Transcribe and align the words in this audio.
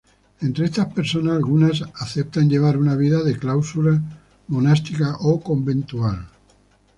Entre 0.41 0.65
estas 0.65 0.91
personas, 0.95 1.35
algunas 1.35 1.83
aceptan 1.93 2.49
llevar 2.49 2.75
una 2.75 2.95
vida 2.95 3.21
de 3.21 3.37
clausura 3.37 4.01
monástica 4.47 5.15
o 5.19 5.39
conventual. 5.43 6.27